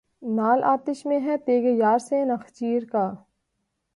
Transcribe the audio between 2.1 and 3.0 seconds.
نخچیر